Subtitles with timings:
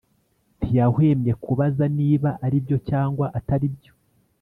[0.57, 3.93] ntiyahwemye kubaza niba aribyo cyangwa atari byo